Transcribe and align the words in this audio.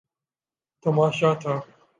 تماشا 0.83 1.33
تھا۔ 1.33 1.59